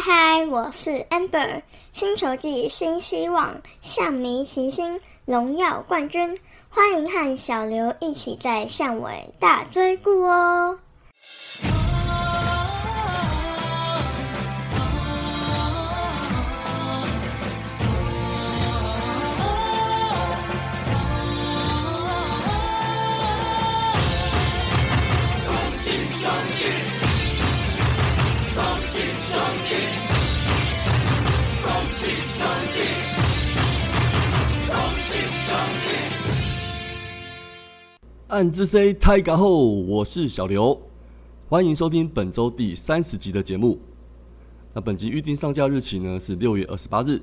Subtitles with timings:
[0.00, 10.78] 嗨嗨，我是 Amber，星球季新希望，向迷齐心，荣耀冠军，欢迎和小刘一起在巷尾大追顾哦。
[38.38, 40.80] 暗之 C 太嘎后，我是小刘，
[41.48, 43.80] 欢迎收听本周第三十集的节目。
[44.72, 47.20] 那本集预定上架日期呢是六月二十八日。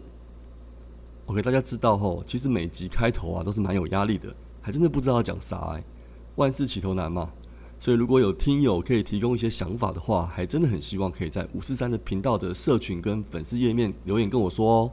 [1.28, 4.28] OK，大家知道吼，其实每集开头啊都是蛮有压力的，
[4.60, 5.82] 还真的不知道要讲啥哎。
[6.36, 7.32] 万事起头难嘛，
[7.80, 14.92] 所以如果有听友可以提供一些想法的话，还真的很希望可以在五四三的频道的社群跟粉丝页面留言跟我说哦。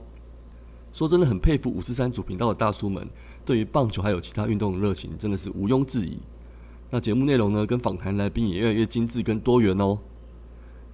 [0.93, 3.09] 说真的很佩服五四三主频道的大叔们。
[3.45, 6.19] 对于棒球还有其他运动的热情，真的是毋庸置疑。
[6.91, 9.99] 那节目内容呢，跟访谈来宾也越来越精致跟多元哦。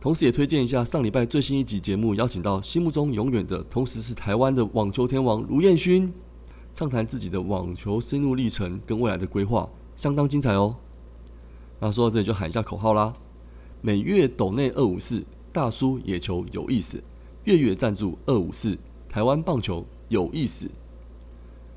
[0.00, 6.12] 同时也推荐一下上礼拜最新一集节目，邀请到心目中永远的，同时是台湾的网球天王卢彦勋，
[6.72, 10.76] 畅谈自己的网球心路历程跟未来的规划，相当精彩哦。
[11.80, 13.12] 那说到这里就喊一下口号啦：
[13.80, 16.98] 每月斗内二五四，大叔野球有意思；
[17.42, 20.68] 月月赞助二五四，台湾棒球有意思。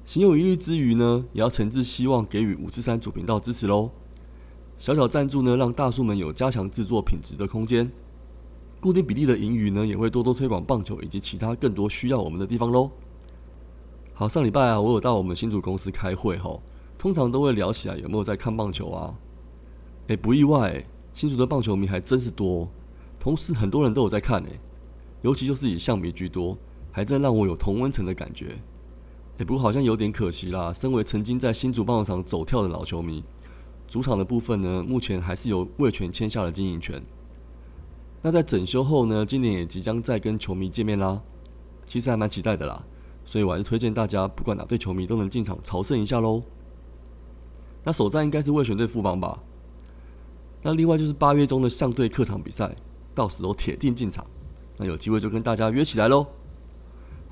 [0.04, 3.92] 心有余力之余呢，也要诚挚希望给予五四三主频道支持喽。
[4.78, 7.90] 小小赞助呢，让大叔们有加强制作品质的空间。
[8.80, 12.90] 固定比例的盈余呢，也会多多推广棒球以及其他更多需要我们的地方喽。
[14.14, 16.62] 好，上礼拜啊，我有到我们新竹公司开会吼，
[16.98, 19.16] 通常都会聊起来有没有在看棒球啊。
[20.08, 22.68] 诶，不意外，新竹的棒球迷还真是多，
[23.20, 24.60] 同时很多人都有在看诶，
[25.22, 26.58] 尤其就是以象迷居多，
[26.92, 28.58] 还真让我有同温层的感觉。
[29.38, 30.72] 不过好像有点可惜啦。
[30.72, 33.24] 身为曾经在新竹棒球场走跳的老球迷，
[33.88, 37.02] 主场的部分呢，目前还是由魏权签下了经营权。
[38.22, 41.24] 那在整修后呢，今年也即将再跟球迷见面啦。
[41.86, 42.86] 其实还蛮期待的啦，
[43.26, 46.44] 所以我还是推荐大家，不管哪队球迷都能进场朝圣一下喽。
[47.84, 49.42] 那首战应该是魏权队副帮吧。
[50.62, 52.76] 那另外就是八月中的象队客场比赛，
[53.16, 54.24] 到时候铁定进场。
[54.78, 56.28] 那有机会就跟大家约起来喽。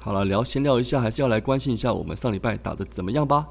[0.02, 3.48] 好了，聊先聊一下，还是要来关心一下我们上礼拜打的怎么样吧。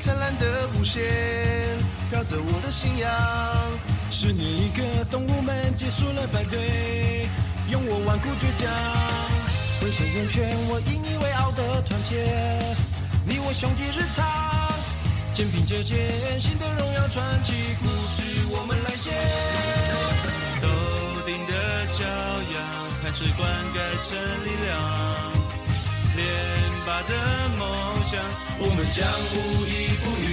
[0.00, 1.76] 灿烂的弧线，
[2.10, 3.10] 飘着我的信仰。
[4.10, 7.28] 十年一个，动物们结束了排队，
[7.68, 8.72] 用我顽固倔强，
[9.78, 12.24] 浑身圆圈，我引以为傲的团结。
[13.26, 14.24] 你我兄弟日常，
[15.34, 16.08] 肩并着肩，
[16.40, 19.10] 新的荣耀传奇故事我们来写。
[20.62, 20.66] 头
[21.26, 21.52] 顶的
[21.92, 22.00] 骄
[22.56, 22.56] 阳，
[23.02, 23.46] 汗水灌
[23.76, 23.78] 溉
[24.08, 24.68] 成力量。
[26.16, 26.26] 连
[26.90, 27.14] 拔的
[27.56, 28.20] 梦想，
[28.58, 30.26] 我们将无依不语。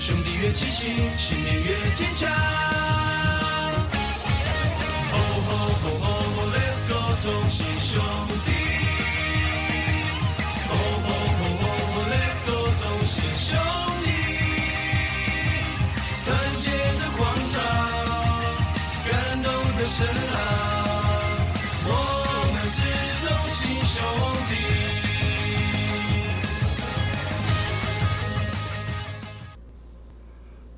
[0.00, 3.37] 兄弟越齐心，信念越坚强。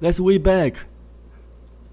[0.00, 0.76] Let's way back。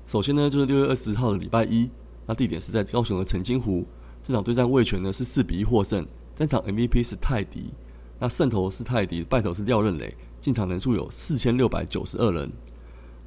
[0.05, 1.89] 首先呢，就是六月二十号的礼拜一，
[2.25, 3.85] 那地点是在高雄的澄清湖。
[4.23, 7.73] 这场对战魏权呢是四比一获胜，单场 MVP 是泰迪，
[8.17, 12.49] 那胜投是泰迪，败投是廖任磊，进场人数有四千六百九十二人。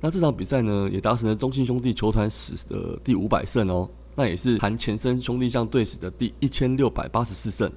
[0.01, 7.71] 那这场比赛呢，也达成了中信兄弟球团史的第五百胜哦，那也是含前身兄弟象队史的第一千六百八十四胜。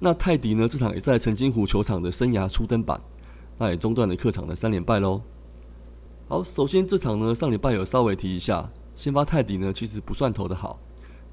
[0.00, 3.00] 那泰迪呢，这场也在澄清湖球场的生涯初登板，
[3.58, 5.22] 那也中断了客场的三连败喽。
[6.28, 10.80] 好，首先这场呢，上礼拜有稍微提一下，先发泰迪呢其实不算投的好，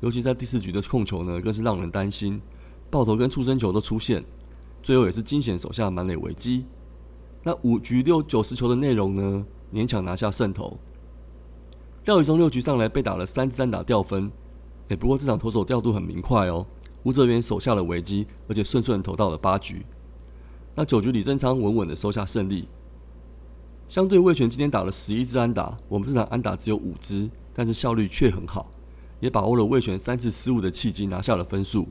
[0.02, 2.40] 尤其在第四局的控球呢更是让人担心，
[2.92, 4.24] 爆头跟出生球都出现，
[4.84, 6.68] 最后也是惊险手下满垒危机。
[7.42, 9.44] 那五局六九十球的内容呢，
[9.74, 10.78] 勉强拿下胜投，
[12.06, 14.32] 廖宇中六局上来被打了三支三打掉分，
[14.90, 16.68] 哎，不过这场投手调度很明快哦，
[17.02, 19.84] 吴哲源守下了危机，而且顺顺投到了八局。
[20.76, 22.68] 那九局李正昌稳稳的收下胜利。
[23.94, 28.72] 相对魏权今天打了十一支安打，我们这场安打只有五支，但是效率却很好，
[29.20, 31.88] 也把握了魏权三次失误的契机，拿下了分数。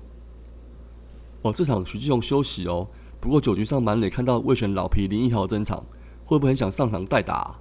[1.42, 2.88] 哦，这场徐继雄休息哦，
[3.20, 5.86] 不过九局上满垒看到魏权老皮林一豪登场，
[6.24, 7.60] 会不会很想上场代打？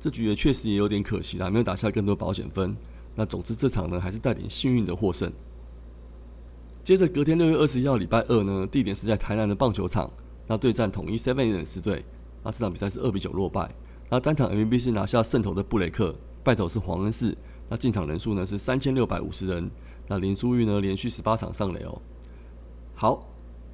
[0.00, 2.74] 这局也确实也有点可惜啦，没有打下更多保险分。
[3.14, 5.30] 那总之这场呢，还是带点幸运的获胜。
[6.82, 10.10] 接着隔天六月二十一号礼拜二呢，地点是在台南的棒球场，
[10.46, 12.02] 那对战统一 Seven 人士队。
[12.44, 13.74] 那这场比赛是二比九落败。
[14.08, 16.14] 那单场 MVP 是拿下胜投的布雷克，
[16.44, 17.36] 败投是黄恩赐。
[17.68, 19.68] 那进场人数呢是三千六百五十人。
[20.06, 22.00] 那林书玉呢连续十八场上垒哦。
[22.94, 23.26] 好，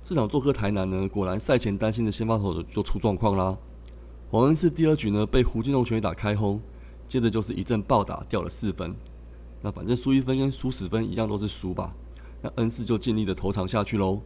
[0.03, 3.59] 这场做客台南呢，果然赛前担心的先发投手就出状况啦。
[4.31, 6.61] 黄恩赐第二局呢被胡金龙全垒打开轰，
[7.09, 8.95] 接着就是一阵暴打掉了四分。
[9.61, 11.93] 那反正输一分跟输十分一样都是输吧。
[12.41, 14.23] 那恩赐就尽力的投长下去喽。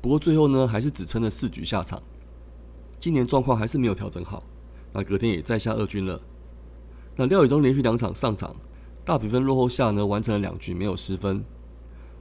[0.00, 2.02] 不过最后呢还是只撑了四局下场。
[3.04, 4.42] 今年状况还是没有调整好。
[4.90, 6.18] 那隔天也再下二军了。
[7.16, 8.56] 那廖宇中连续两场上场，
[9.04, 11.44] 大比分落后下呢完成了两局没有失分。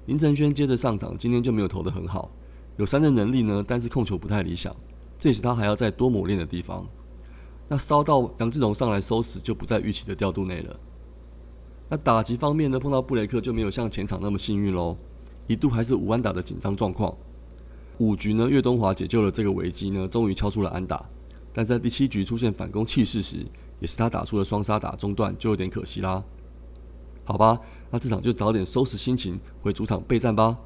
[0.08, 2.30] 林承轩接着上场，今天就没有投的很好，
[2.76, 4.76] 有三振能力呢，但是控球不太理想，
[5.18, 6.86] 这也是他还要再多磨练的地方。
[7.70, 10.78] 那烧到杨志荣上来收拾，就不在预期的调度内了。
[11.88, 14.98] 那打击方面呢，碰到布雷克就没有像前场那么幸运喽，
[15.48, 17.16] 一度还是五安打的紧张状况。
[18.00, 21.06] 五局呢，岳东华解救了这个危机呢，终于敲出了安打。
[21.54, 23.46] 但在第七局出现反攻气势时，
[23.80, 26.24] 也是他打出了双杀打中断，就有点可惜啦。
[27.24, 27.60] 好吧，
[27.92, 30.58] 那这场就早点收拾心情，回主场备战吧。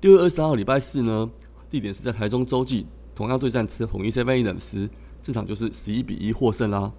[0.00, 1.30] 六月二十二号礼拜四呢，
[1.70, 4.90] 地点是在台中洲际，同样对战是统一 Seven e 时。
[5.22, 6.92] 这场就是十一比一获胜啦。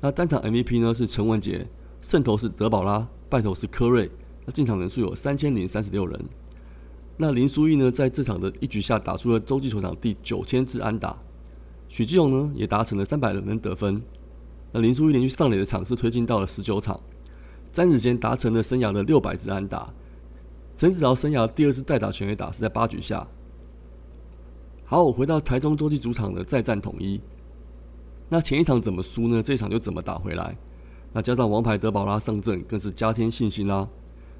[0.00, 1.66] 那单场 MVP 呢是陈文杰，
[2.00, 4.08] 胜投是德保拉，败投是科瑞。
[4.44, 6.24] 那进场人数有三千零三十六人。
[7.16, 11.16] 那林书义呢在这场的一局下打出了洲际球场第九千支安打。
[11.88, 14.02] 许继勇呢也达成了三百人得分。
[14.72, 17.00] 那林书义连续上垒的场次推进到了十九场。
[17.72, 19.92] 詹子贤达成了生涯的六百支安打。
[20.74, 23.26] 陈子豪生涯第二次代打全垒打是在八局下。
[24.84, 27.20] 好，我回到台中洲际主场的再战统一。
[28.28, 29.42] 那前一场怎么输呢？
[29.42, 30.56] 这一场就怎么打回来。
[31.12, 33.88] 那加上王牌德保拉上阵，更是加添信心啦。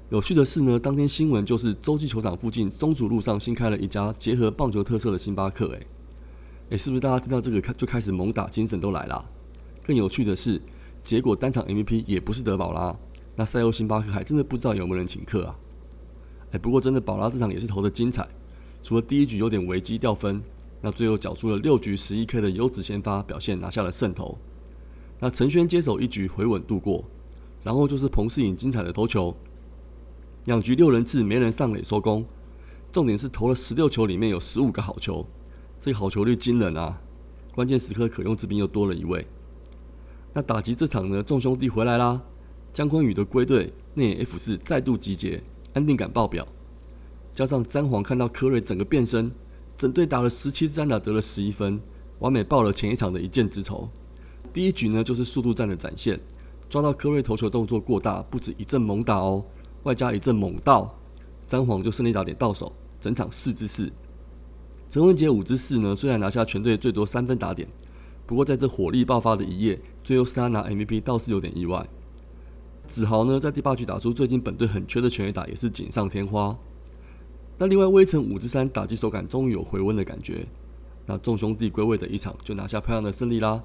[0.09, 5.67] 有趣的是呢，当天新闻就是洲际球场附近中主路上新开了一家结合棒球特色的星巴克。
[5.67, 5.87] 诶，
[6.69, 9.29] 诶，是不是大家听到这个开就开始猛打精神都来了？
[9.83, 10.61] 更有趣的是，
[11.03, 12.97] 结果单场 MVP 也不是德保拉。
[13.35, 15.55] 那赛后星巴克还真的不知道有没有人请客啊？
[16.51, 18.25] 诶，不过真的保拉这场也是投的精彩，
[18.81, 20.41] 除了第一局有点危机掉分。
[20.79, 24.37] 那最后缴出了六局十一 K 的优质先发表现，拿下了胜投。
[25.19, 27.03] 那陈轩接手一局回稳度过，
[27.63, 29.35] 然后就是彭世颖精彩的投球，
[30.47, 32.25] 两局六人次没人上垒收工。
[32.93, 35.27] 重点是投了十六球，里面有十五个好球，
[35.77, 37.01] 这好球率惊人啊！
[37.53, 39.27] 关键时刻可用之兵又多了一位。
[40.31, 42.21] 那打击这场呢，众兄弟回来啦，
[42.71, 46.47] 姜昆宇的归队，内野 F 四再度集结，安定感爆表，
[47.33, 49.29] 加上詹皇看到科瑞整个变身。
[49.75, 51.81] 整队打了十七支安打，得了十一分，
[52.19, 53.89] 完美报了前一场的一箭之仇。
[54.53, 56.17] 第一局呢，就是速度战的展现，
[56.69, 59.45] 抓到科瑞投球动作过大，不止一阵猛打哦，
[59.87, 60.93] 外加一阵猛倒，
[61.47, 63.89] 詹皇就胜利打点到手，整场四支四。
[64.89, 67.65] 陈文杰五支四呢，虽然拿下全队最多三分打点，
[68.25, 71.87] 不过在这火力爆发的一夜，最后是他拿 MVP，倒是有点意外。
[72.85, 76.57] 子豪呢，在第八局打出最近本队很缺的全垒打，也是锦上添花。
[77.57, 80.45] 那另外，威城五之三打击手感终于有回温的感觉。
[81.05, 83.63] 那众兄弟归位的一场就拿下漂亮的胜利啦。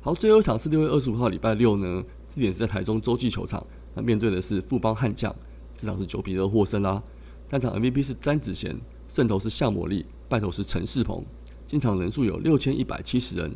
[0.00, 2.02] 好，最后一场是六月二十五号礼拜六呢，
[2.34, 3.66] 地点是在台中洲际球场。
[3.94, 5.34] 那面对的是富邦悍将，
[5.76, 7.02] 这场是九比二获胜啦。
[7.48, 8.78] 单场 MVP 是詹子贤，
[9.08, 11.24] 胜投是向魔力，败投是陈世鹏。
[11.66, 13.52] 进场人数有六千一百七十人。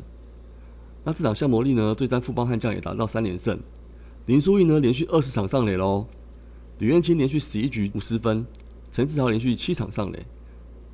[1.04, 3.58] 那这场向魔力呢，对战富邦悍将也达到三连胜。
[4.26, 6.06] 林书义呢，连续二十场上垒喽。
[6.78, 8.46] 吕彦青连续十一局五十分，
[8.90, 10.26] 陈志豪连续七场上垒，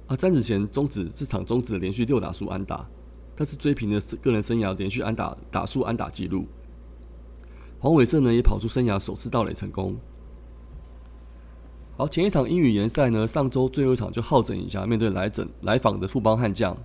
[0.06, 2.88] 啊，詹子贤终止这场终止了连续六打数安打，
[3.34, 6.46] 但是追平了个人生涯连续安打打数安打纪录。
[7.80, 9.96] 黄伟胜呢也跑出生涯首次盗垒成功。
[11.96, 16.76] 好，前一场英语联赛呢，上周最后一场就好整一下，面对来整来访的富邦悍将。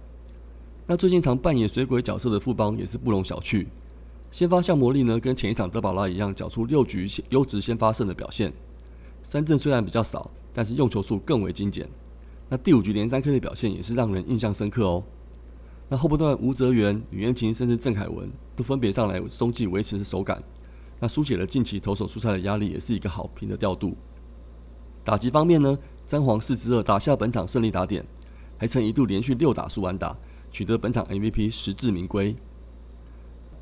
[0.86, 3.66] 那最近常扮演水鬼角色的富邦也是不容小觑，
[4.30, 8.52] 先发向魔力呢，跟前一场德保拉一样，缴出六局优质先发胜的表现。
[9.24, 11.88] 三振虽然比较少，但是用球数更为精简。
[12.50, 15.04] 那第五局连三 K 的表现也是让人印象深刻哦。
[15.90, 20.44] 那后半段吴泽源、吕彦琴甚至郑凯文都分别上来松继维持手感，
[21.00, 23.96] 那疏解了近期投手出赛的压力，也是一个好评的调度。
[25.04, 28.06] 打击方面呢，詹皇四支二打下本场胜利打点，
[28.58, 30.16] 还曾一度连续六打数完打，
[30.52, 32.36] 取得本场 MVP，实至名归。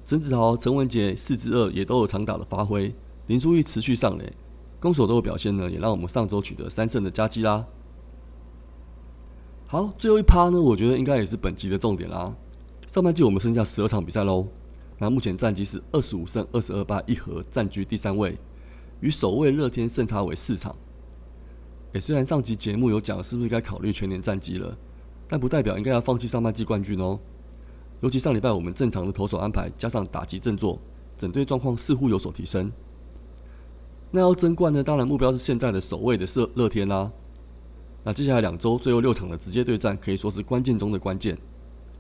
[0.04, 2.94] 曾子豪、陈文杰四支二也都有长打的发挥，
[3.28, 4.34] 林书义持续上垒，
[4.80, 7.66] 攻守都有表现呢，也让我们上周取得三胜的佳绩啦。
[9.68, 12.36] 好，最后一趴呢，我觉得应该也是本集的重点啦。
[12.88, 14.48] 上半季我们剩下十二场比赛喽，
[15.02, 18.38] 那目前战绩是二十五胜二十二败一和，占据第三位，
[19.00, 20.76] 与首位乐天胜差为四场。
[21.94, 24.78] 诶，虽然上集节目有讲是不是该考虑全年战绩了，
[25.28, 27.20] 但不代表应该要放弃上半季冠军哦。
[28.02, 30.80] 尤其上礼拜我们正常的投手安排加上打击振作，
[31.18, 32.72] 整队状况似乎有所提升。
[34.12, 37.12] 那要争冠呢，当然目标是现在的首位的乐乐天啦。
[38.04, 41.40] 那接下来两周最后六场的直接对战，可以说是关键中的关键，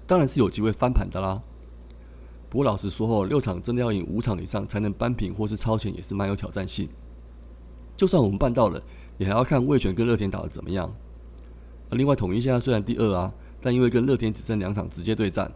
[0.05, 1.41] 当然是有机会翻盘的啦。
[2.51, 6.85] 不过老实说哦，六场真的要赢五场以上才能扳平或是超前，也是蛮有挑战性。
[7.95, 8.83] 就算我们办到了，
[9.17, 10.93] 也还要看魏权跟乐天打的怎么样。
[11.89, 15.49] 而另外统一现在虽然第二啊，但因为跟乐天只剩两场直接对战，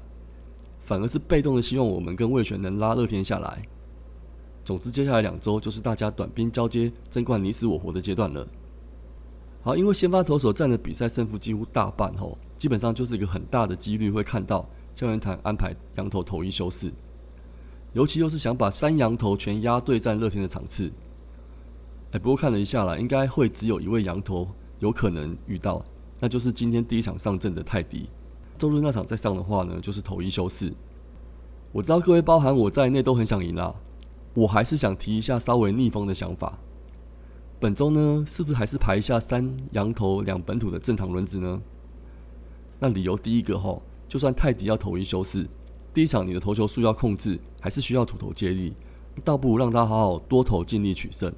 [0.79, 3.61] 反而是被动的希望我们跟魏权能拉乐天下来。
[4.63, 8.47] 总之，接下来两周就是大家短兵交接、争冠你死我活的阶段了。
[9.61, 16.89] 好，因为先发投手占的比赛胜负几乎大半吼，基本上就是一个很大的几率会看到教练团安排羊头投一休四，
[17.91, 20.89] 尤其又是想把三羊头全压对战乐天的场次。
[22.11, 24.47] 哎，不过看了一下啦，应该会只有一位羊头
[24.79, 25.83] 有可能遇到，
[26.21, 28.09] 那就是今天第一场上阵的泰迪。
[28.57, 30.71] 周日那场再上的话呢，就是投一休四。
[31.73, 33.75] 我知道各位包含我在内都很想赢啦，
[34.33, 36.57] 我还是想提一下稍微逆风的想法。
[37.59, 41.61] 本周呢，是不是还是排一下三羊头两本土的正常轮子呢？
[42.79, 45.47] 那理由第一个哈，就算泰迪要投一休四，
[45.93, 48.73] 第一场你的投球数要控制，还是需要土头接力，
[49.23, 51.33] 倒不如让他好好多投，尽力取胜。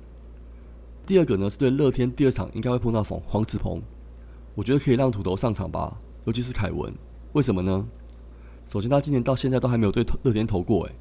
[1.05, 3.81] 第二个呢，是对乐天第二场应该会碰到黄黄子鹏，
[4.55, 6.93] 我觉得可以让土头上场吧，尤其是凯文。
[7.33, 7.87] 为什么呢？
[8.65, 10.95] 首先他今年到现在都还没有对乐天投过诶，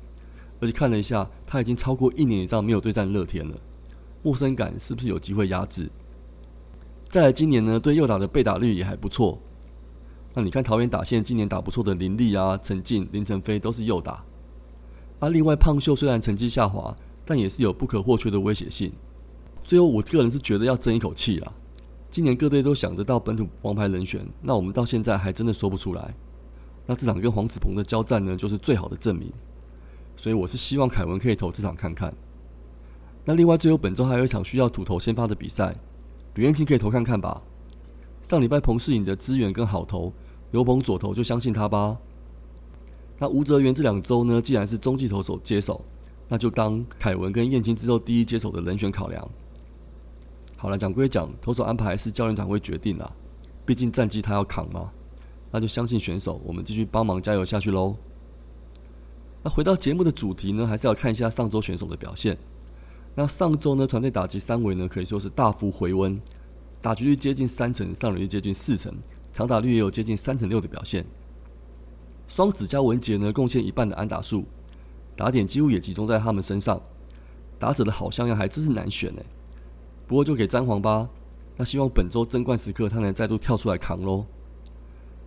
[0.61, 3.59] 而且看了一下，他已经超过一年以上没有对战乐天了。
[4.23, 5.91] 陌生感是不是有机会压制？
[7.09, 9.41] 再来，今年呢，对右打的被打率也还不错。
[10.39, 14.23] 那你看桃园打线今年打不错的林立啊、陈进、林晨飞都是右打。
[15.19, 18.93] 啊，另外胖秀虽然成绩下滑，但也是有不可或缺的威胁性。
[19.65, 21.51] 最后，我个人是觉得要争一口气啦。
[22.11, 26.15] 今年各队都想得到本土王牌人选，那我们到现在还真的说不出来。
[26.85, 29.33] 那这场跟黄子鹏的交战呢，就是最好的证明。
[30.17, 32.15] 所以我是希望凯文可以投这场看看。
[33.25, 35.75] 那另外，最后本周还有一场需要土投先发的比赛，
[36.35, 37.43] 吕彦青可以投看看吧。
[38.23, 40.13] 上礼拜彭世颖的资源跟好投，
[40.51, 41.99] 有捧左投就相信他吧。
[43.19, 45.85] 那吴泽源这两周呢，既然是中继投手接手，
[46.29, 49.29] 那就当凯文跟燕青之后第一接手的人选考量。
[50.57, 53.13] 好了，讲归讲，投手安排是教练团会决定啦，
[53.65, 54.91] 毕竟战绩他要扛嘛。
[55.51, 57.97] 那就相信选手，我们继续帮忙加油下去喽。
[59.43, 62.37] 那回到节目的主题呢，还是要看一下上周选手的表现。
[63.15, 66.21] 那上周呢，团队打击三围呢可以说是大幅回温，
[66.83, 68.93] 打击率接近三成，上垒率接近四成，
[69.37, 71.05] 长打率也有接近三成六的表现。
[72.27, 74.47] 双子加文杰呢贡献一半的安打数，
[75.15, 76.81] 打点几乎也集中在他们身上。
[77.59, 79.21] 打者的好像样还真是难选呢。
[80.07, 81.11] 不过就给詹皇吧，
[81.59, 84.25] 那希望本周争冠时刻他能再度跳出来扛喽。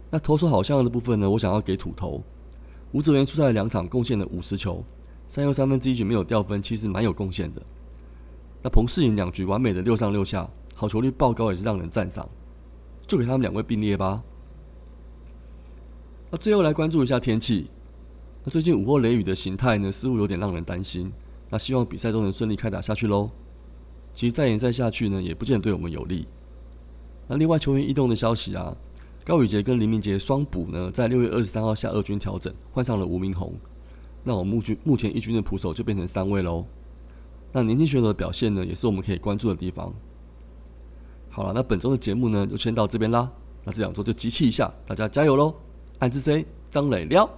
[0.09, 2.23] 那投手好像样的部分呢，我想要给土头，
[2.91, 4.83] 吴哲源出赛两场贡献了五十球，
[5.27, 7.61] 三又三分之一局没有掉分，其实蛮有贡献的。
[8.63, 12.27] 那彭世颖两局完美的六上六下，好球率爆高也是让人赞赏，
[13.09, 14.23] 就给他们两位并列吧。
[16.29, 17.71] 那最后来关注一下天气，
[18.43, 21.11] 那最近午后雷雨的形态呢，似乎有点让人担心。
[21.49, 23.31] 那希望比赛都能顺利开打下去喽。
[24.13, 26.27] 其实再延赛下去呢，也不见得对我们有利。
[27.27, 28.77] 那另外球员异动的消息啊，
[29.25, 33.55] 高宇杰跟林明杰双补呢，在六月二十三号下二军调整，换上了吴明宏。
[34.23, 36.63] 那我目军目前一军的捕手就变成三位喽。
[37.51, 39.91] 那年轻选手的表现呢，也是我们可以关注的地方。
[41.29, 43.29] 好了，那本周的节目呢，就先到这边啦。
[43.63, 45.53] 那这两周就集气一下，大家加油喽！
[46.00, 47.29] 爱之 C 张磊撩。